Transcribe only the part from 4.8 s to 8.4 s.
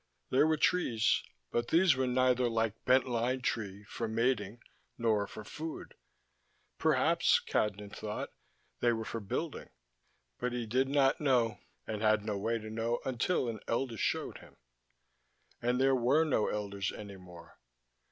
nor for food. Perhaps, Cadnan thought,